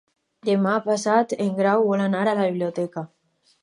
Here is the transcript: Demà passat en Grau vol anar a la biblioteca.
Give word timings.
Demà 0.47 0.71
passat 0.85 1.37
en 1.47 1.53
Grau 1.61 1.87
vol 1.93 2.05
anar 2.09 2.27
a 2.29 2.35
la 2.37 2.51
biblioteca. 2.53 3.09